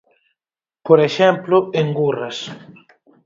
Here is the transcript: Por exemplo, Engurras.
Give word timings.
Por 0.87 0.99
exemplo, 1.09 1.55
Engurras. 1.81 2.37